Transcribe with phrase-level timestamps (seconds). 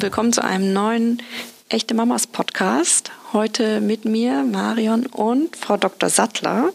[0.00, 1.20] Willkommen zu einem neuen
[1.68, 3.10] Echte Mamas Podcast.
[3.32, 6.08] Heute mit mir, Marion und Frau Dr.
[6.08, 6.70] Sattler.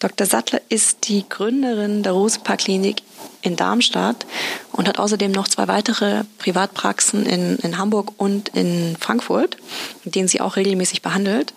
[0.00, 0.26] Dr.
[0.26, 3.02] Sattler ist die Gründerin der Rosenpark Klinik
[3.42, 4.26] in Darmstadt
[4.72, 9.56] und hat außerdem noch zwei weitere Privatpraxen in, in Hamburg und in Frankfurt,
[10.04, 11.54] in denen sie auch regelmäßig behandelt.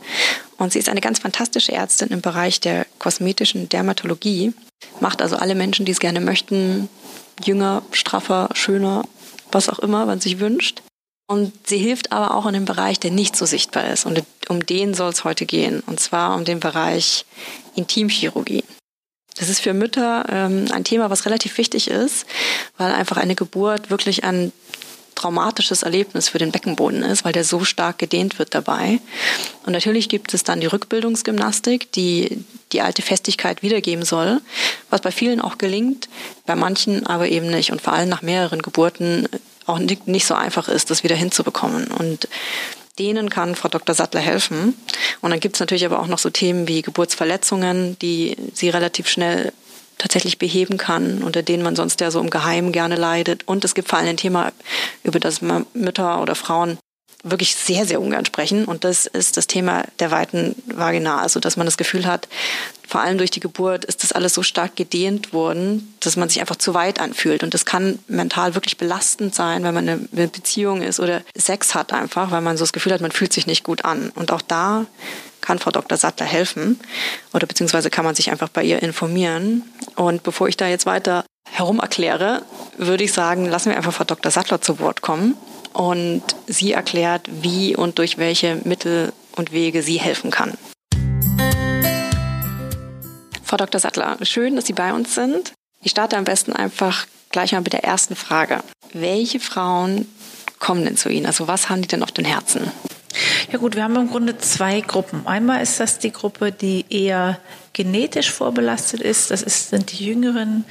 [0.58, 4.54] Und sie ist eine ganz fantastische Ärztin im Bereich der kosmetischen Dermatologie,
[5.00, 6.90] macht also alle Menschen, die es gerne möchten,
[7.44, 9.04] jünger, straffer, schöner,
[9.52, 10.84] was auch immer man sich wünscht.
[11.28, 14.06] Und sie hilft aber auch in dem Bereich, der nicht so sichtbar ist.
[14.06, 15.84] Und um den soll es heute gehen.
[15.86, 17.26] Und zwar um den Bereich
[17.76, 18.64] Intimchirurgie.
[19.38, 22.26] Das ist für Mütter ähm, ein Thema, was relativ wichtig ist,
[22.78, 24.52] weil einfach eine Geburt wirklich ein
[25.18, 29.00] traumatisches Erlebnis für den Beckenboden ist, weil der so stark gedehnt wird dabei.
[29.66, 34.42] Und natürlich gibt es dann die Rückbildungsgymnastik, die die alte Festigkeit wiedergeben soll,
[34.90, 36.08] was bei vielen auch gelingt,
[36.46, 39.28] bei manchen aber eben nicht und vor allem nach mehreren Geburten
[39.68, 41.88] auch nicht so einfach ist, das wieder hinzubekommen.
[41.88, 42.28] Und
[43.00, 43.94] denen kann Frau Dr.
[43.94, 44.76] Sattler helfen.
[45.22, 49.08] Und dann gibt es natürlich aber auch noch so Themen wie Geburtsverletzungen, die sie relativ
[49.08, 49.54] schnell
[49.98, 53.48] tatsächlich beheben kann, unter denen man sonst ja so im Geheimen gerne leidet.
[53.48, 54.52] Und es gibt vor allem ein Thema,
[55.04, 55.42] über das
[55.74, 56.78] Mütter oder Frauen
[57.32, 58.66] wirklich sehr, sehr ungern sprechen.
[58.66, 61.22] Und das ist das Thema der weiten Vagina.
[61.22, 62.28] Also, dass man das Gefühl hat,
[62.88, 66.40] vor allem durch die Geburt ist das alles so stark gedehnt worden, dass man sich
[66.40, 67.44] einfach zu weit anfühlt.
[67.44, 71.92] Und das kann mental wirklich belastend sein, wenn man eine Beziehung ist oder Sex hat
[71.92, 74.12] einfach, weil man so das Gefühl hat, man fühlt sich nicht gut an.
[74.16, 74.86] Und auch da
[75.42, 75.98] kann Frau Dr.
[75.98, 76.80] Sattler helfen
[77.34, 79.64] oder beziehungsweise kann man sich einfach bei ihr informieren.
[79.96, 82.44] Und bevor ich da jetzt weiter herum erkläre,
[82.78, 84.32] würde ich sagen, lassen wir einfach Frau Dr.
[84.32, 85.36] Sattler zu Wort kommen
[85.78, 90.58] und sie erklärt, wie und durch welche Mittel und Wege sie helfen kann.
[93.44, 93.80] Frau Dr.
[93.80, 95.54] Sattler, schön, dass Sie bei uns sind.
[95.82, 98.62] Ich starte am besten einfach gleich mal mit der ersten Frage.
[98.92, 100.08] Welche Frauen
[100.60, 101.28] kommen denn zu Ihnen?
[101.28, 102.72] Also was haben die denn auf den Herzen?
[103.52, 105.26] Ja gut, wir haben im Grunde zwei Gruppen.
[105.26, 107.40] Einmal ist das die Gruppe, die eher
[107.78, 109.30] genetisch vorbelastet ist.
[109.30, 110.66] Das ist, sind die Jüngeren,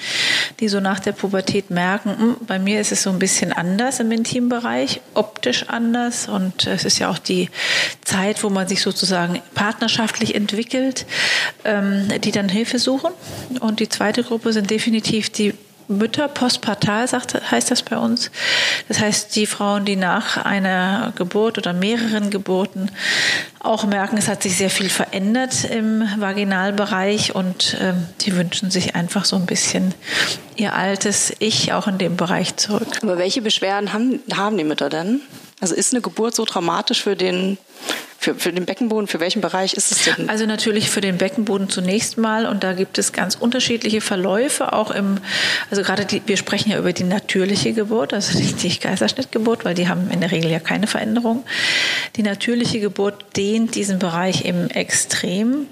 [0.59, 4.01] die so nach der Pubertät merken, hm, bei mir ist es so ein bisschen anders
[4.01, 6.29] im Intimbereich, optisch anders.
[6.29, 7.49] Und es ist ja auch die
[8.05, 11.07] Zeit, wo man sich sozusagen partnerschaftlich entwickelt,
[11.65, 13.13] ähm, die dann Hilfe suchen.
[13.61, 15.55] Und die zweite Gruppe sind definitiv die
[15.89, 18.31] Mütter postpartal sagt, heißt das bei uns.
[18.89, 22.91] Das heißt, die Frauen, die nach einer Geburt oder mehreren Geburten
[23.61, 28.95] auch merken, es hat sich sehr viel verändert im Vaginalbereich und äh, die wünschen sich
[28.95, 29.95] einfach so ein bisschen
[30.57, 32.99] ihr altes Ich auch in dem Bereich zurück.
[33.03, 35.21] Aber welche Beschwerden haben, haben die Mütter denn?
[35.61, 37.59] Also ist eine Geburt so traumatisch für den
[38.19, 40.29] für, für den Beckenboden, für welchen Bereich ist es denn?
[40.29, 44.91] Also natürlich für den Beckenboden zunächst mal und da gibt es ganz unterschiedliche Verläufe, auch
[44.91, 45.19] im,
[45.71, 49.75] also gerade die, wir sprechen ja über die natürliche Geburt, also nicht die Kaiserschnittgeburt, weil
[49.75, 51.45] die haben in der Regel ja keine Veränderung.
[52.17, 55.67] Die natürliche Geburt dehnt diesen Bereich im Extrem.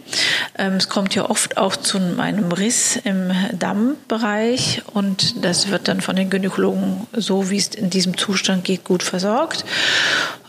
[0.58, 6.00] Ähm, es kommt ja oft auch zu einem Riss im Dammbereich und das wird dann
[6.00, 9.64] von den Gynäkologen so, wie es in diesem Zustand geht, gut versorgt.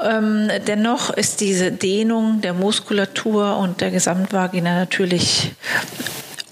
[0.01, 5.53] Ähm, dennoch ist diese Dehnung der Muskulatur und der Gesamtvagina natürlich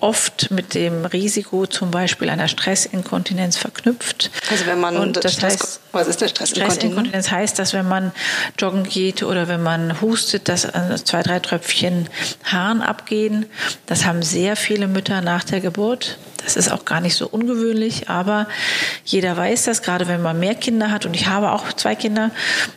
[0.03, 4.31] oft mit dem Risiko zum Beispiel einer Stressinkontinenz verknüpft.
[4.51, 6.73] Also wenn man und das Stress, heißt, was ist der Stressinkontinenz?
[6.73, 8.11] Stressinkontinenz heißt, dass wenn man
[8.59, 10.67] joggen geht oder wenn man hustet, dass
[11.05, 12.09] zwei, drei Tröpfchen
[12.43, 13.45] Haaren abgehen.
[13.85, 16.17] Das haben sehr viele Mütter nach der Geburt.
[16.43, 18.47] Das ist auch gar nicht so ungewöhnlich, aber
[19.05, 21.05] jeder weiß das, gerade wenn man mehr Kinder hat.
[21.05, 22.31] Und ich habe auch zwei Kinder.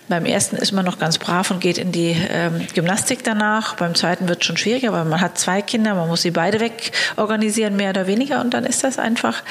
[0.09, 3.75] Beim ersten ist man noch ganz brav und geht in die ähm, Gymnastik danach.
[3.75, 6.61] Beim zweiten wird es schon schwieriger, weil man hat zwei Kinder, man muss sie beide
[6.61, 8.41] weg organisieren, mehr oder weniger.
[8.41, 9.43] Und dann ist das einfach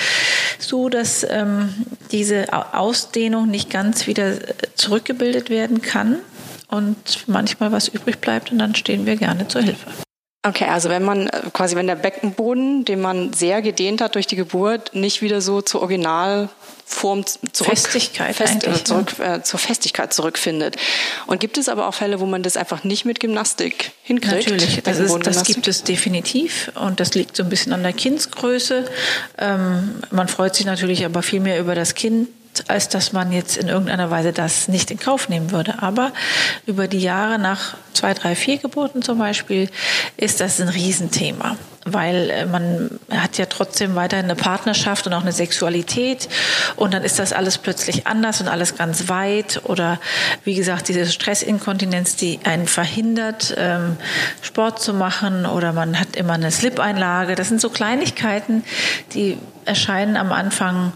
[0.59, 1.73] so, dass ähm,
[2.11, 6.17] diese Ausdehnung nicht ganz wieder äh, zurückgebildet werden kann
[6.69, 10.04] und manchmal was übrig bleibt und dann stehen wir gerne zur Hilfe.
[10.47, 14.27] Okay, also wenn man äh, quasi, wenn der Beckenboden, den man sehr gedehnt hat durch
[14.27, 19.37] die Geburt, nicht wieder so zur Originalform zurück, Festigkeit fest, äh, zurück, ne?
[19.37, 20.75] äh, zur Festigkeit zurückfindet.
[21.25, 24.47] Und gibt es aber auch Fälle, wo man das einfach nicht mit Gymnastik hinkriegt?
[24.47, 27.93] Natürlich, das, ist, das gibt es definitiv und das liegt so ein bisschen an der
[27.93, 28.85] Kindsgröße.
[29.39, 32.27] Ähm, man freut sich natürlich aber viel mehr über das Kind
[32.69, 35.81] als dass man jetzt in irgendeiner Weise das nicht in Kauf nehmen würde.
[35.81, 36.11] Aber
[36.65, 39.69] über die Jahre nach zwei, drei, vier Geburten zum Beispiel
[40.17, 45.21] ist das ein Riesenthema weil äh, man hat ja trotzdem weiterhin eine Partnerschaft und auch
[45.21, 46.27] eine Sexualität
[46.75, 49.99] und dann ist das alles plötzlich anders und alles ganz weit oder
[50.43, 53.97] wie gesagt diese Stressinkontinenz, die einen verhindert, ähm,
[54.41, 57.35] Sport zu machen oder man hat immer eine Slip-Einlage.
[57.35, 58.63] Das sind so Kleinigkeiten,
[59.13, 60.91] die erscheinen am Anfang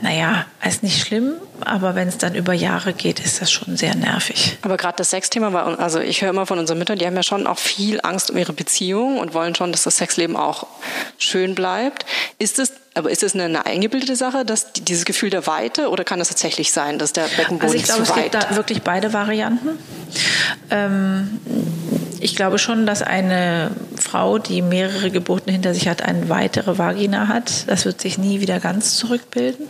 [0.00, 3.96] naja, ist nicht schlimm, aber wenn es dann über Jahre geht, ist das schon sehr
[3.96, 4.56] nervig.
[4.62, 7.24] Aber gerade das Sexthema war, also ich höre immer von unseren Müttern, die haben ja
[7.24, 10.66] schon auch viel Angst um ihre Beziehung und wollen schon, dass das Sexleben auch
[11.18, 12.06] schön bleibt.
[12.38, 16.02] Ist es aber ist es eine, eine, eingebildete Sache, dass dieses Gefühl der Weite oder
[16.02, 19.12] kann es tatsächlich sein, dass der Beckenboden Also ich glaube, es gibt da wirklich beide
[19.12, 19.78] Varianten.
[20.70, 21.40] Ähm,
[22.18, 23.70] ich glaube schon, dass eine
[24.08, 27.68] Frau, die mehrere Geburten hinter sich hat, eine weitere Vagina hat.
[27.68, 29.66] Das wird sich nie wieder ganz zurückbilden.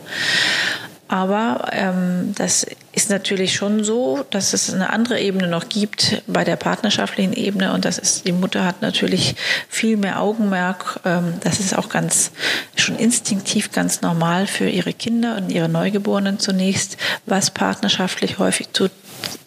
[1.08, 6.44] Aber ähm, das ist natürlich schon so, dass es eine andere Ebene noch gibt bei
[6.44, 9.34] der partnerschaftlichen Ebene und das ist, die Mutter hat natürlich
[9.70, 11.00] viel mehr Augenmerk.
[11.06, 12.30] Ähm, das ist auch ganz,
[12.76, 18.90] schon instinktiv ganz normal für ihre Kinder und ihre Neugeborenen zunächst, was partnerschaftlich häufig zu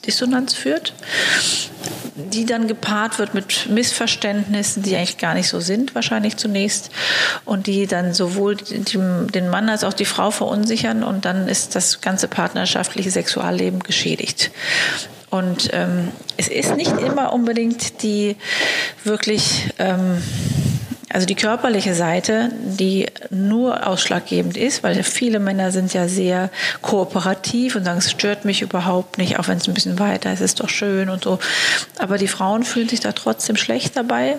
[0.04, 0.94] Dissonanz führt
[2.16, 6.90] die dann gepaart wird mit Missverständnissen, die eigentlich gar nicht so sind, wahrscheinlich zunächst,
[7.46, 12.02] und die dann sowohl den Mann als auch die Frau verunsichern und dann ist das
[12.02, 14.52] ganze partnerschaftliche Sexualleben geschädigt.
[15.30, 18.36] Und ähm, es ist nicht immer unbedingt die
[19.06, 20.22] wirklich ähm,
[21.13, 26.50] also die körperliche Seite, die nur ausschlaggebend ist, weil viele Männer sind ja sehr
[26.81, 30.42] kooperativ und sagen, es stört mich überhaupt nicht, auch wenn es ein bisschen weiter ist,
[30.42, 31.40] ist doch schön und so.
[31.98, 34.38] Aber die Frauen fühlen sich da trotzdem schlecht dabei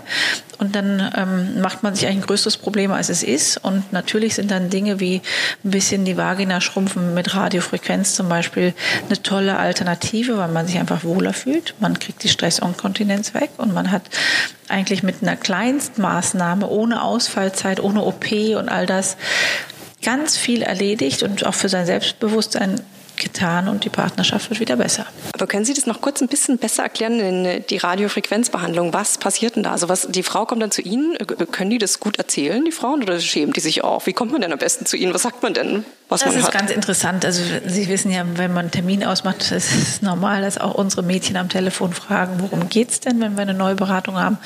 [0.59, 3.59] und dann ähm, macht man sich eigentlich ein größeres Problem, als es ist.
[3.65, 5.21] Und natürlich sind dann Dinge wie
[5.65, 8.75] ein bisschen die Vagina schrumpfen mit Radiofrequenz zum Beispiel
[9.07, 11.75] eine tolle Alternative, weil man sich einfach wohler fühlt.
[11.81, 14.03] Man kriegt die Stressinkontinenz weg und man hat
[14.69, 19.17] eigentlich mit einer Kleinstmaßnahme ohne Ausfallzeit, ohne OP und all das
[20.03, 22.81] ganz viel erledigt und auch für sein Selbstbewusstsein
[23.23, 25.07] getan und die Partnerschaft wird wieder besser.
[25.35, 28.93] Aber können Sie das noch kurz ein bisschen besser erklären, in die Radiofrequenzbehandlung?
[28.93, 29.73] Was passiert denn da?
[29.73, 31.17] Also was, die Frau kommt dann zu Ihnen,
[31.51, 34.07] können die das gut erzählen, die Frauen, oder schämen die sich auch?
[34.07, 35.15] Wie kommt man denn am besten zu Ihnen?
[35.15, 36.53] Was sagt man denn, was das man ist hat?
[36.53, 37.25] ganz interessant.
[37.25, 41.03] Also Sie wissen ja, wenn man einen Termin ausmacht, ist es normal, dass auch unsere
[41.03, 44.39] Mädchen am Telefon fragen, worum geht es denn, wenn wir eine neue Beratung haben?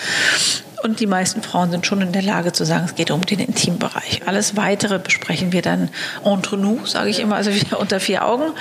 [0.87, 3.41] Und die meisten Frauen sind schon in der Lage zu sagen, es geht um den
[3.41, 4.23] Intimbereich.
[4.27, 5.91] Alles Weitere besprechen wir dann
[6.25, 8.53] entre nous, sage ich immer, also wieder unter vier Augen.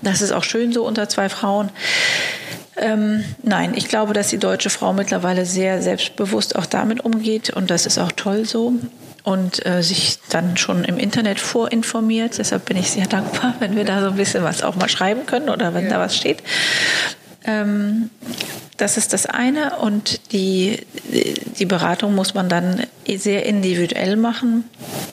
[0.00, 1.68] Das ist auch schön so unter zwei Frauen.
[2.78, 7.70] Ähm, nein, ich glaube, dass die deutsche Frau mittlerweile sehr selbstbewusst auch damit umgeht und
[7.70, 8.72] das ist auch toll so
[9.22, 12.38] und äh, sich dann schon im Internet vorinformiert.
[12.38, 15.26] Deshalb bin ich sehr dankbar, wenn wir da so ein bisschen was auch mal schreiben
[15.26, 15.90] können oder wenn ja.
[15.90, 16.42] da was steht.
[17.46, 18.08] Ähm,
[18.76, 19.76] das ist das eine.
[19.78, 20.80] Und die,
[21.58, 24.64] die Beratung muss man dann sehr individuell machen.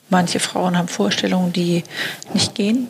[0.10, 1.84] Manche Frauen haben Vorstellungen, die
[2.34, 2.88] nicht gehen.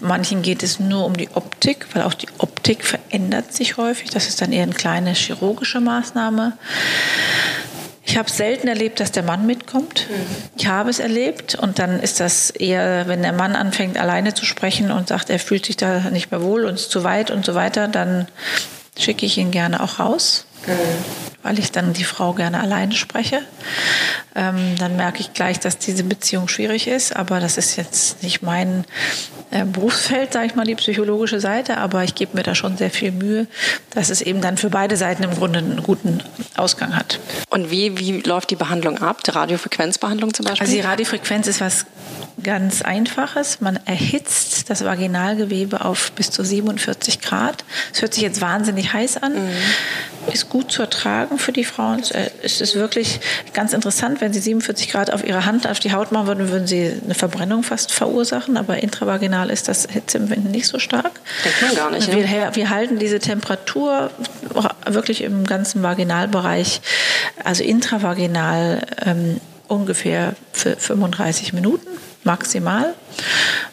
[0.00, 4.10] Manchen geht es nur um die Optik, weil auch die Optik verändert sich häufig.
[4.10, 6.56] Das ist dann eher eine kleine chirurgische Maßnahme.
[8.04, 10.08] Ich habe selten erlebt, dass der Mann mitkommt.
[10.56, 14.44] Ich habe es erlebt und dann ist das eher, wenn der Mann anfängt alleine zu
[14.44, 17.46] sprechen und sagt, er fühlt sich da nicht mehr wohl und ist zu weit und
[17.46, 18.26] so weiter, dann
[18.98, 21.31] schicke ich ihn gerne auch raus, mhm.
[21.42, 23.40] Weil ich dann die Frau gerne alleine spreche.
[24.34, 28.42] Ähm, dann merke ich gleich, dass diese Beziehung schwierig ist, aber das ist jetzt nicht
[28.42, 28.84] mein
[29.50, 32.90] äh, Berufsfeld, sage ich mal, die psychologische Seite, aber ich gebe mir da schon sehr
[32.90, 33.46] viel Mühe,
[33.90, 36.22] dass es eben dann für beide Seiten im Grunde einen guten
[36.56, 37.18] Ausgang hat.
[37.50, 40.66] Und wie, wie läuft die Behandlung ab, die Radiofrequenzbehandlung zum Beispiel?
[40.66, 41.86] Also die Radiofrequenz ist was
[42.42, 43.60] ganz Einfaches.
[43.60, 47.64] Man erhitzt das Vaginalgewebe auf bis zu 47 Grad.
[47.92, 50.32] Es hört sich jetzt wahnsinnig heiß an, mhm.
[50.32, 52.02] ist gut zu ertragen für die Frauen.
[52.10, 53.20] Äh, es ist wirklich
[53.52, 56.66] ganz interessant, wenn Sie 47 Grad auf Ihre Hand, auf die Haut machen würden, würden
[56.66, 58.56] Sie eine Verbrennung fast verursachen.
[58.56, 61.12] Aber intravaginal ist das Hitzeempfinden nicht so stark.
[61.44, 62.12] Denkt man gar nicht.
[62.12, 62.54] Wir, ja.
[62.54, 64.10] wir halten diese Temperatur
[64.86, 66.80] wirklich im ganzen Vaginalbereich,
[67.44, 71.88] also intravaginal, ähm, ungefähr für 35 Minuten
[72.24, 72.94] maximal.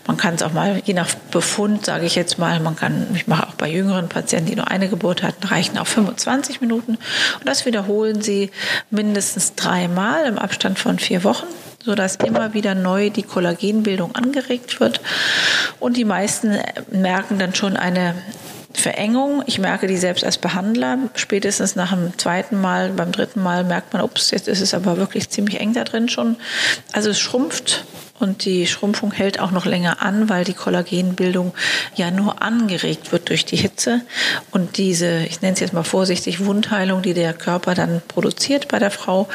[0.08, 3.28] Man kann es auch mal, je nach Befund, sage ich jetzt mal, man kann, ich
[3.28, 6.94] mache auch bei jüngeren Patienten, die nur eine Geburt hatten, reichen auch 25 Minuten.
[7.40, 8.52] Und das wiederholen sie
[8.90, 11.48] mindestens dreimal im Abstand von vier Wochen
[11.84, 15.02] sodass immer wieder neu die Kollagenbildung angeregt wird.
[15.80, 16.58] Und die meisten
[16.92, 18.16] merken dann schon eine
[18.74, 19.44] Verengung.
[19.48, 20.98] Ich merke die selbst als Behandler.
[21.16, 24.98] Spätestens nach dem zweiten Mal, beim dritten Mal merkt man, ups, jetzt ist es aber
[24.98, 26.38] wirklich ziemlich eng da drin schon.
[26.92, 27.86] Also es schrumpft
[28.20, 31.54] und die Schrumpfung hält auch noch länger an, weil die Kollagenbildung
[31.96, 34.02] ja nur angeregt wird durch die Hitze.
[34.52, 38.78] Und diese, ich nenne es jetzt mal vorsichtig, Wundheilung, die der Körper dann produziert bei
[38.78, 39.30] der Frau,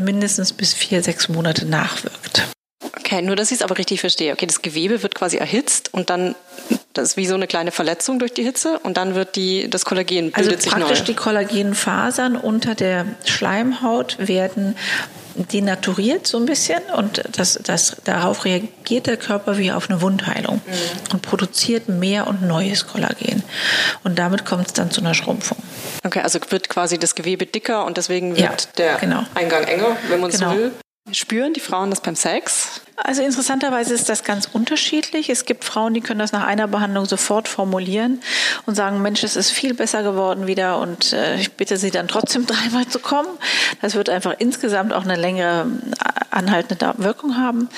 [0.00, 2.48] mindestens bis vier, sechs Monate nachwirkt.
[3.12, 4.32] Okay, nur dass ich es aber richtig verstehe.
[4.32, 6.34] Okay, das Gewebe wird quasi erhitzt und dann
[6.94, 9.84] Das ist wie so eine kleine Verletzung durch die Hitze und dann wird die, das
[9.84, 10.76] Kollagen also bildet sich neu.
[10.76, 14.76] Also praktisch die Kollagenfasern unter der Schleimhaut werden
[15.34, 20.56] denaturiert so ein bisschen und das, das, darauf reagiert der Körper wie auf eine Wundheilung
[20.66, 21.12] mhm.
[21.12, 23.42] und produziert mehr und neues Kollagen.
[24.04, 25.58] Und damit kommt es dann zu einer Schrumpfung.
[26.04, 29.24] Okay, also wird quasi das Gewebe dicker und deswegen wird ja, der genau.
[29.34, 30.50] Eingang enger, wenn man genau.
[30.50, 30.72] so will.
[31.10, 32.80] Spüren die Frauen das beim Sex?
[32.96, 35.28] Also interessanterweise ist das ganz unterschiedlich.
[35.30, 38.20] Es gibt Frauen, die können das nach einer Behandlung sofort formulieren
[38.66, 42.06] und sagen, Mensch, es ist viel besser geworden wieder und äh, ich bitte Sie dann
[42.06, 43.28] trotzdem dreimal zu kommen.
[43.80, 47.68] Das wird einfach insgesamt auch eine längere äh, anhaltende Wirkung haben.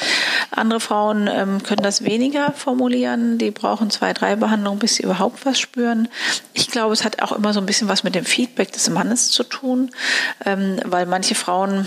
[0.51, 3.39] Andere Frauen ähm, können das weniger formulieren.
[3.39, 6.09] Die brauchen zwei, drei Behandlungen, bis sie überhaupt was spüren.
[6.53, 9.31] Ich glaube, es hat auch immer so ein bisschen was mit dem Feedback des Mannes
[9.31, 9.91] zu tun,
[10.45, 11.87] ähm, weil manche Frauen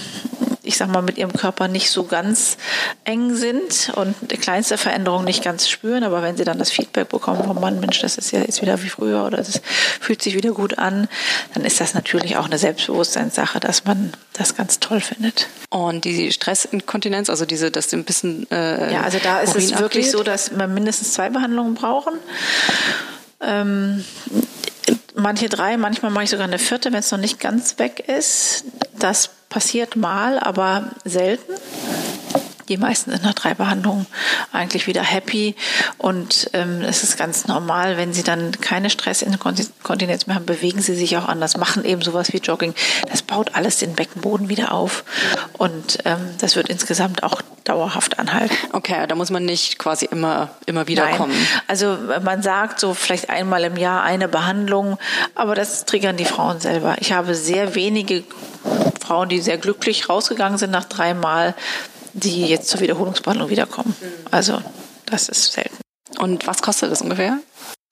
[0.67, 2.57] ich sag mal, mit ihrem Körper nicht so ganz
[3.05, 6.03] eng sind und die kleinste Veränderung nicht ganz spüren.
[6.03, 8.81] Aber wenn sie dann das Feedback bekommen vom Mann, Mensch, das ist ja jetzt wieder
[8.83, 9.61] wie früher oder das
[9.99, 11.07] fühlt sich wieder gut an,
[11.53, 15.47] dann ist das natürlich auch eine Selbstbewusstseinssache, dass man das ganz toll findet.
[15.69, 18.49] Und die Stressinkontinenz, also diese, das ein bisschen.
[18.51, 20.11] Äh, ja, also da ist Urin es wirklich abgeht.
[20.11, 22.13] so, dass wir mindestens zwei Behandlungen brauchen.
[23.41, 24.03] Ähm,
[25.15, 28.65] manche drei, manchmal mache ich sogar eine vierte, wenn es noch nicht ganz weg ist.
[28.97, 31.53] Das passiert mal, aber selten.
[32.69, 34.07] Die meisten sind nach drei Behandlungen
[34.51, 35.55] eigentlich wieder happy
[35.97, 40.95] und ähm, es ist ganz normal, wenn sie dann keine Stressinkontinenz mehr haben, bewegen sie
[40.95, 42.73] sich auch anders, machen eben sowas wie Jogging.
[43.09, 45.05] Das baut alles den Beckenboden wieder auf
[45.57, 48.55] und ähm, das wird insgesamt auch dauerhaft anhalten.
[48.73, 51.17] Okay, da muss man nicht quasi immer, immer wieder Nein.
[51.17, 51.47] kommen.
[51.67, 54.97] Also man sagt so vielleicht einmal im Jahr eine Behandlung,
[55.35, 56.95] aber das triggern die Frauen selber.
[56.99, 58.23] Ich habe sehr wenige
[59.07, 61.55] Frauen, die sehr glücklich rausgegangen sind nach dreimal
[62.17, 63.95] die jetzt zur Wiederholungsbehandlung wiederkommen.
[64.31, 64.59] Also
[65.05, 65.77] das ist selten.
[66.19, 67.39] Und was kostet das ungefähr?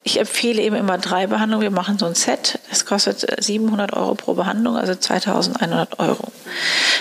[0.03, 1.63] Ich empfehle eben immer drei Behandlungen.
[1.63, 2.59] Wir machen so ein Set.
[2.69, 6.27] Das kostet 700 Euro pro Behandlung, also 2100 Euro.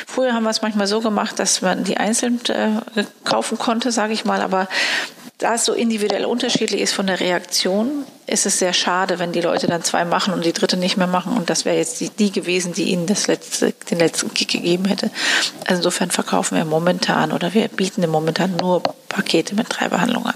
[0.07, 4.15] Früher haben wir es manchmal so gemacht, dass man die einzeln äh, kaufen konnte, sage
[4.15, 4.41] ich mal.
[4.41, 4.69] Aber
[5.45, 9.43] da es so individuell unterschiedlich ist von der Reaktion, ist es sehr schade, wenn die
[9.43, 11.37] Leute dann zwei machen und die dritte nicht mehr machen.
[11.37, 14.87] Und das wäre jetzt die, die gewesen, die ihnen das letzte, den letzten Kick gegeben
[14.87, 15.11] hätte.
[15.67, 20.35] Also insofern verkaufen wir momentan oder wir bieten momentan nur Pakete mit drei Behandlungen an.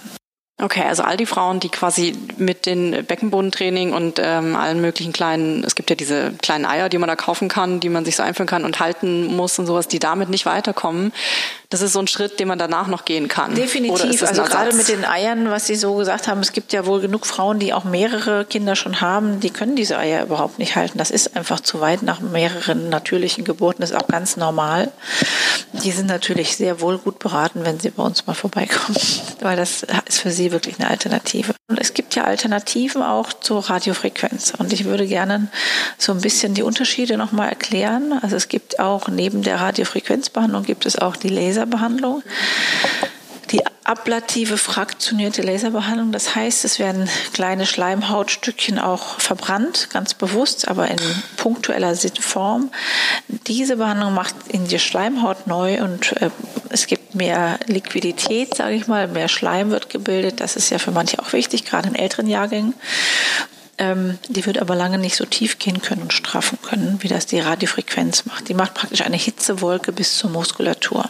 [0.60, 5.62] Okay, also all die Frauen, die quasi mit den Beckenbodentraining und ähm, allen möglichen kleinen,
[5.62, 8.24] es gibt ja diese kleinen Eier, die man da kaufen kann, die man sich so
[8.24, 11.12] einführen kann und halten muss und sowas, die damit nicht weiterkommen,
[11.70, 13.54] das ist so ein Schritt, den man danach noch gehen kann.
[13.54, 14.22] Definitiv.
[14.22, 17.26] Also gerade mit den Eiern, was Sie so gesagt haben, es gibt ja wohl genug
[17.26, 20.96] Frauen, die auch mehrere Kinder schon haben, die können diese Eier überhaupt nicht halten.
[20.96, 23.82] Das ist einfach zu weit nach mehreren natürlichen Geburten.
[23.82, 24.90] Das ist auch ganz normal.
[25.84, 28.96] Die sind natürlich sehr wohl gut beraten, wenn sie bei uns mal vorbeikommen,
[29.40, 31.52] weil das ist für sie wirklich eine Alternative.
[31.70, 34.54] Und es gibt ja Alternativen auch zur Radiofrequenz.
[34.56, 35.48] Und ich würde gerne
[35.98, 38.18] so ein bisschen die Unterschiede nochmal erklären.
[38.22, 42.22] Also es gibt auch neben der Radiofrequenzbehandlung gibt es auch die Laser Laserbehandlung.
[43.50, 50.88] Die ablative fraktionierte Laserbehandlung, das heißt, es werden kleine Schleimhautstückchen auch verbrannt, ganz bewusst, aber
[50.88, 50.98] in
[51.38, 52.70] punktueller Form.
[53.46, 56.28] Diese Behandlung macht in die Schleimhaut neu und äh,
[56.68, 60.40] es gibt mehr Liquidität, sage ich mal, mehr Schleim wird gebildet.
[60.40, 62.74] Das ist ja für manche auch wichtig, gerade in älteren Jahrgängen.
[63.78, 67.24] Ähm, die wird aber lange nicht so tief gehen können und straffen können, wie das
[67.24, 68.48] die Radiofrequenz macht.
[68.48, 71.08] Die macht praktisch eine Hitzewolke bis zur Muskulatur.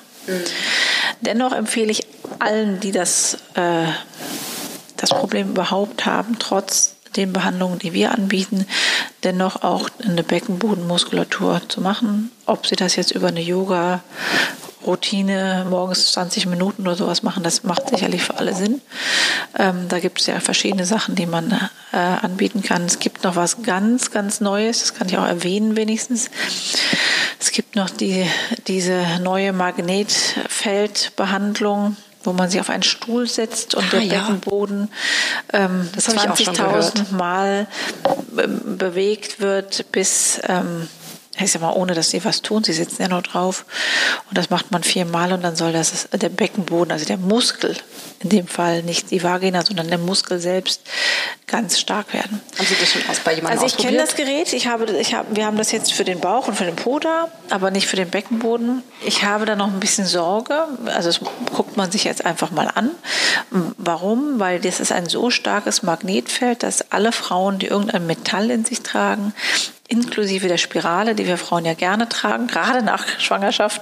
[1.21, 2.07] Dennoch empfehle ich
[2.39, 3.87] allen, die das, äh,
[4.97, 8.67] das Problem überhaupt haben, trotz den Behandlungen, die wir anbieten,
[9.25, 12.31] dennoch auch eine Beckenbodenmuskulatur zu machen.
[12.47, 14.03] Ob sie das jetzt über eine Yoga
[14.89, 18.81] Routine morgens 20 Minuten oder sowas machen, das macht sicherlich für alle Sinn.
[19.57, 21.53] Ähm, da gibt es ja verschiedene Sachen, die man
[21.93, 22.87] äh, anbieten kann.
[22.87, 26.31] Es gibt noch was ganz, ganz Neues, das kann ich auch erwähnen wenigstens.
[27.39, 28.27] Es gibt noch die,
[28.67, 34.21] diese neue Magnetfeldbehandlung wo man sich auf einen Stuhl setzt und ah, der ja.
[34.21, 34.91] Beckenboden
[35.53, 37.67] ähm, 20.000 Mal
[38.37, 40.89] ähm, bewegt wird, bis ähm,
[41.45, 43.65] ich sag mal, ohne dass sie was tun, sie sitzen ja nur drauf.
[44.29, 47.77] Und das macht man viermal und dann soll das der Beckenboden, also der Muskel,
[48.21, 50.83] in dem Fall nicht die Vagina, sondern der Muskel selbst
[51.47, 52.41] ganz stark werden.
[52.59, 55.15] Haben Sie das schon aus bei jemandem Also ich kenne das Gerät, ich habe, ich
[55.15, 57.87] habe, wir haben das jetzt für den Bauch und für den Po da, aber nicht
[57.87, 58.83] für den Beckenboden.
[59.05, 61.21] Ich habe da noch ein bisschen Sorge, also das
[61.55, 62.91] guckt man sich jetzt einfach mal an.
[63.79, 64.41] Warum?
[64.41, 68.81] Weil das ist ein so starkes Magnetfeld, dass alle Frauen, die irgendein Metall in sich
[68.81, 69.33] tragen,
[69.89, 73.81] inklusive der Spirale, die wir Frauen ja gerne tragen, gerade nach Schwangerschaft,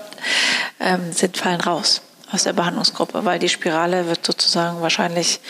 [0.81, 2.01] ähm, sind fallen raus
[2.33, 5.41] aus der Behandlungsgruppe, weil die Spirale wird sozusagen wahrscheinlich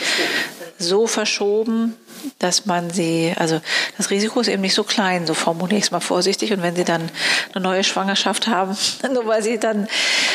[0.78, 1.96] so verschoben,
[2.38, 3.60] dass man sie, also
[3.96, 6.52] das Risiko ist eben nicht so klein, so formuliere ich es mal vorsichtig.
[6.52, 7.10] Und wenn sie dann
[7.54, 8.76] eine neue Schwangerschaft haben,
[9.12, 9.88] nur weil sie dann,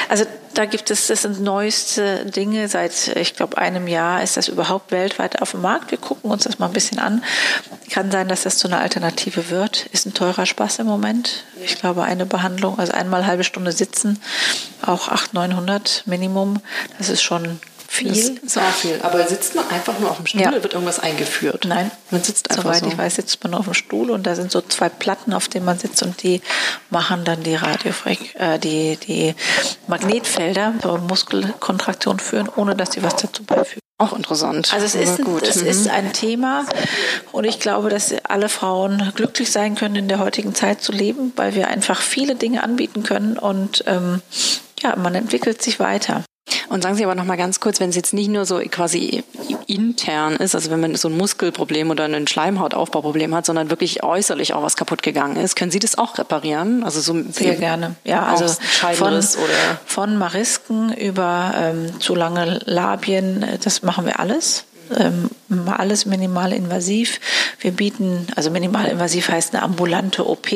[0.09, 2.67] also da gibt es, das sind neueste Dinge.
[2.67, 5.91] Seit, ich glaube, einem Jahr ist das überhaupt weltweit auf dem Markt.
[5.91, 7.23] Wir gucken uns das mal ein bisschen an.
[7.89, 9.85] Kann sein, dass das zu einer Alternative wird.
[9.87, 11.45] Ist ein teurer Spaß im Moment.
[11.63, 14.19] Ich glaube, eine Behandlung, also einmal halbe Stunde sitzen,
[14.81, 16.59] auch 800, 900 Minimum.
[16.97, 17.59] Das ist schon
[17.91, 18.35] viel.
[18.35, 18.99] Das ist auch viel.
[19.01, 20.49] Aber sitzt man einfach nur auf dem Stuhl ja.
[20.49, 21.65] oder wird irgendwas eingeführt?
[21.65, 22.87] Nein, man sitzt einfach Soweit so.
[22.87, 25.65] ich weiß, sitzt man auf dem Stuhl und da sind so zwei Platten, auf denen
[25.65, 26.41] man sitzt und die
[26.89, 29.35] machen dann die Radiofreq äh, die, die
[29.87, 33.81] Magnetfelder zur Muskelkontraktion führen, ohne dass sie was dazu beifügen.
[33.97, 34.73] Auch interessant.
[34.73, 35.43] Also es, ist, gut.
[35.43, 35.67] es mhm.
[35.67, 36.65] ist ein Thema
[37.33, 41.33] und ich glaube, dass alle Frauen glücklich sein können, in der heutigen Zeit zu leben,
[41.35, 44.21] weil wir einfach viele Dinge anbieten können und ähm,
[44.81, 46.23] ja, man entwickelt sich weiter.
[46.69, 49.23] Und sagen Sie aber noch mal ganz kurz, wenn es jetzt nicht nur so quasi
[49.67, 54.53] intern ist, also wenn man so ein Muskelproblem oder ein Schleimhautaufbauproblem hat, sondern wirklich äußerlich
[54.53, 56.83] auch was kaputt gegangen ist, können Sie das auch reparieren?
[56.83, 57.95] Also so sehr gerne.
[58.03, 58.47] Ja, also
[58.93, 64.65] von, oder von Marisken über ähm, zu lange Labien, das machen wir alles
[64.97, 65.29] ähm,
[65.67, 67.19] alles minimalinvasiv.
[67.59, 70.49] Wir bieten, also minimalinvasiv heißt eine ambulante OP,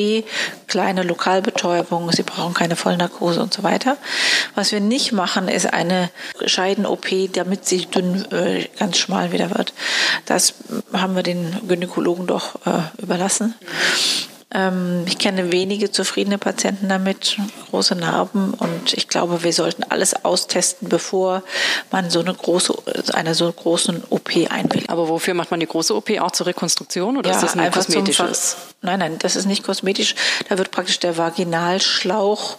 [0.68, 3.98] kleine Lokalbetäubung, Sie brauchen keine Vollnarkose und so weiter.
[4.56, 6.10] Was wir nicht machen, ist eine
[6.46, 9.74] Scheiden-OP, damit sie dünn, äh, ganz schmal wieder wird.
[10.26, 10.56] Das
[10.94, 13.56] haben wir den Gynäkologen doch äh, überlassen.
[13.62, 14.35] Ähm,
[15.06, 17.38] ich kenne wenige zufriedene Patienten damit,
[17.72, 21.44] große Narben und ich glaube, wir sollten alles austesten, bevor
[21.92, 22.74] man so eine große,
[23.14, 24.90] einer so großen OP einwilligt.
[24.90, 26.10] Aber wofür macht man die große OP?
[26.20, 28.56] Auch zur Rekonstruktion oder ja, ist das ein kosmetisches?
[28.82, 30.16] Nein, nein, das ist nicht kosmetisch.
[30.48, 32.58] Da wird praktisch der Vaginalschlauch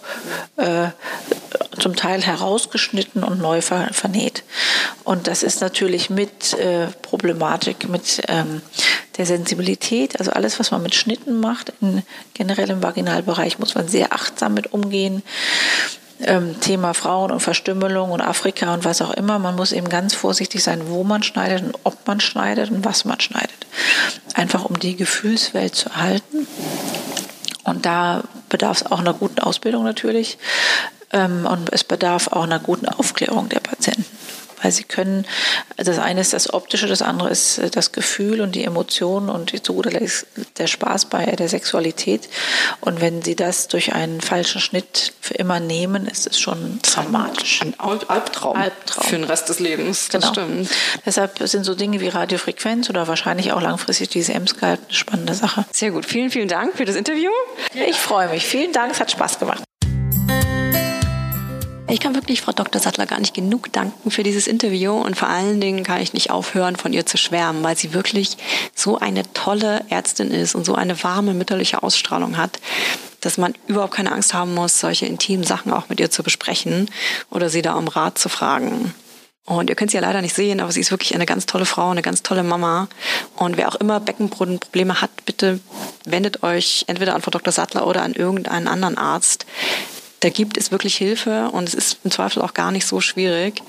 [0.57, 0.89] äh,
[1.79, 4.43] zum Teil herausgeschnitten und neu vernäht.
[5.03, 8.61] Und das ist natürlich mit äh, Problematik, mit ähm,
[9.17, 12.03] der Sensibilität, also alles, was man mit Schnitten macht, in,
[12.33, 15.23] generell im Vaginalbereich, muss man sehr achtsam mit umgehen.
[16.19, 19.37] Ähm, Thema Frauen und Verstümmelung und Afrika und was auch immer.
[19.37, 23.05] Man muss eben ganz vorsichtig sein, wo man schneidet und ob man schneidet und was
[23.05, 23.67] man schneidet.
[24.33, 26.47] Einfach um die Gefühlswelt zu erhalten.
[27.63, 30.37] Und da bedarf es auch einer guten Ausbildung natürlich.
[31.11, 34.05] Ähm, und es bedarf auch einer guten Aufklärung der Patienten
[34.61, 35.25] weil sie können,
[35.77, 39.53] das eine ist das Optische, das andere ist äh, das Gefühl und die Emotionen und
[39.63, 42.27] zu guter Letzt der Spaß bei der Sexualität.
[42.81, 47.61] Und wenn sie das durch einen falschen Schnitt für immer nehmen, ist es schon dramatisch.
[47.61, 49.07] Ein Albtraum, Albtraum.
[49.07, 50.33] für den Rest des Lebens, das genau.
[50.33, 50.69] stimmt.
[51.05, 55.65] Deshalb sind so Dinge wie Radiofrequenz oder wahrscheinlich auch langfristig diese M-Skype eine spannende Sache.
[55.71, 56.05] Sehr gut.
[56.05, 57.31] Vielen, vielen Dank für das Interview.
[57.73, 58.45] Ich freue mich.
[58.45, 59.66] Vielen Dank, es hat Spaß gemacht.
[61.89, 62.81] Ich kann wirklich Frau Dr.
[62.81, 66.31] Sattler gar nicht genug danken für dieses Interview und vor allen Dingen kann ich nicht
[66.31, 68.35] aufhören, von ihr zu schwärmen, weil sie wirklich
[68.75, 72.59] so eine tolle Ärztin ist und so eine warme mütterliche Ausstrahlung hat,
[73.21, 76.91] dass man überhaupt keine Angst haben muss, solche intimen Sachen auch mit ihr zu besprechen
[77.29, 78.93] oder sie da um Rat zu fragen.
[79.45, 81.65] Und ihr könnt sie ja leider nicht sehen, aber sie ist wirklich eine ganz tolle
[81.65, 82.89] Frau, eine ganz tolle Mama.
[83.37, 85.61] Und wer auch immer Beckenbodenprobleme hat, bitte
[86.03, 87.53] wendet euch entweder an Frau Dr.
[87.53, 89.45] Sattler oder an irgendeinen anderen Arzt
[90.19, 93.61] da gibt es wirklich Hilfe und es ist im Zweifel auch gar nicht so schwierig.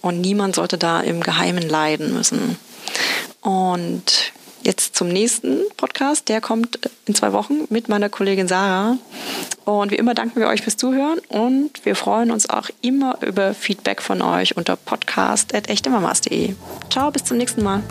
[0.00, 2.56] Und niemand sollte da im Geheimen leiden müssen.
[3.40, 6.28] Und jetzt zum nächsten Podcast.
[6.28, 8.98] Der kommt in zwei Wochen mit meiner Kollegin Sarah.
[9.64, 13.54] Und wie immer danken wir euch fürs Zuhören und wir freuen uns auch immer über
[13.54, 16.54] Feedback von euch unter podcast.echtemamas.de.
[16.90, 17.82] Ciao, bis zum nächsten Mal.